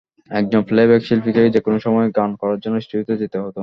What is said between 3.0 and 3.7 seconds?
যেতে হতো।